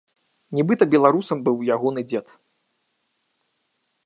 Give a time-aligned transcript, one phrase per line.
[0.59, 2.27] Нібыта беларусам быў ягоны дзед.